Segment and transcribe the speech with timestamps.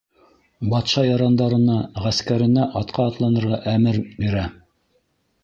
[0.69, 4.49] Батша ярандарына, ғәскәренә атҡа атланырға әмер бирә.